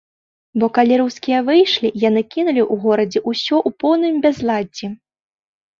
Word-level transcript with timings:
Бо 0.61 0.69
калі 0.77 0.95
рускія 1.01 1.41
выйшлі, 1.51 1.93
яны 2.07 2.21
кінулі 2.33 2.61
ў 2.65 2.85
горадзе 2.87 3.19
ўсё 3.29 3.55
ў 3.67 3.83
поўным 3.87 4.15
бязладдзі. 4.27 4.85